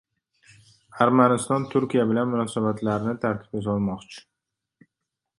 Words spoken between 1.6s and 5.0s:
Turkiya bilan munosabatlarni tartibga solmoqchi